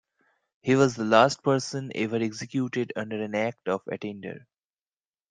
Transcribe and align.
He 0.63 0.75
was 0.75 0.95
the 0.95 1.05
last 1.05 1.43
person 1.43 1.91
ever 1.93 2.15
executed 2.15 2.91
under 2.95 3.21
an 3.21 3.35
Act 3.35 3.67
of 3.67 3.81
Attainder. 3.87 4.47